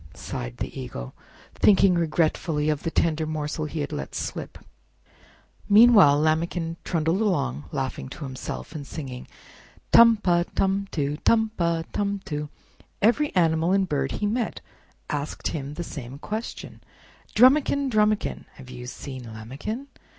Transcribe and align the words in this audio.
sighed 0.15 0.57
the 0.57 0.79
Eagle, 0.81 1.13
thinking 1.53 1.93
regretfully 1.93 2.69
of 2.69 2.81
the 2.81 2.89
tender 2.89 3.27
morsel 3.27 3.65
he 3.65 3.81
had 3.81 3.91
let 3.91 4.15
slip. 4.15 4.57
Meanwhile 5.69 6.19
Lambikin 6.19 6.77
trundled 6.83 7.21
along, 7.21 7.65
laughing 7.71 8.09
to 8.09 8.23
himself, 8.23 8.73
and 8.73 8.87
singing: 8.87 9.27
"Tum 9.91 10.17
pa, 10.17 10.45
tum 10.55 10.87
too; 10.89 11.17
Tum 11.17 11.51
pa, 11.55 11.83
tum 11.93 12.19
too!" 12.25 12.49
Every 12.99 13.31
animal 13.35 13.73
and 13.73 13.87
bird 13.87 14.13
he 14.13 14.25
met 14.25 14.59
asked 15.07 15.49
him 15.49 15.75
the 15.75 15.83
same 15.83 16.17
question: 16.17 16.81
"Drumikin! 17.35 17.87
Drumikin! 17.91 18.45
Have 18.53 18.71
you 18.71 18.87
seen 18.87 19.25
Lambikin?" 19.31 19.85